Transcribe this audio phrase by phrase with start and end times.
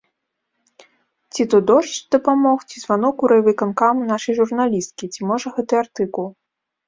[1.35, 6.27] Ці то дождж дапамог, ці званок у райвыканкам нашай журналісткі, ці можа гэты артыкул.